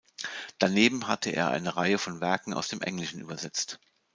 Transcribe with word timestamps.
Daneben 0.57 1.07
hat 1.07 1.27
er 1.27 1.51
eine 1.51 1.77
Reihe 1.77 1.99
von 1.99 2.21
Werken 2.21 2.55
aus 2.55 2.69
dem 2.69 2.81
Englischen 2.81 3.21
übersetzt. 3.21 3.79